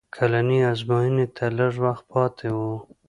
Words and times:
کلنۍ 0.15 0.59
ازموینې 0.71 1.25
ته 1.35 1.45
لږ 1.57 1.73
وخت 1.85 2.03
پاتې 2.13 2.47
و 2.55 2.59